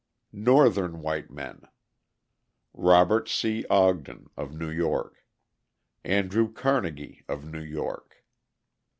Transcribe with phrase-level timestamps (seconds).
[0.33, 1.61] Northern white men:
[2.73, 3.67] Robert C.
[3.69, 5.23] Ogden, of New York.
[6.03, 8.25] Andrew Carnegie, of New York.